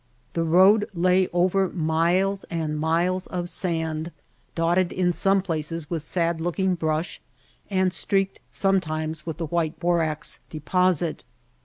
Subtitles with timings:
[0.33, 4.09] The road lay over miles and miles of sand,
[4.55, 7.21] dotted in some places with sad looking brush
[7.69, 11.23] and streaked sometimes with the white borax deposit.